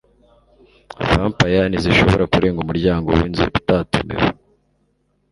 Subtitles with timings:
[1.11, 4.25] vampires ntishobora kurenga umuryango winzu utatumiwe